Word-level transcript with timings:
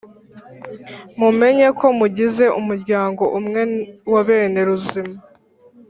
Mumenye 1.19 1.67
ko 1.79 1.85
mugize 1.99 2.45
umuryango 2.59 3.23
umwe 3.39 3.61
wa 4.13 4.21
bene 4.27 4.59
Ruzima. 4.67 5.17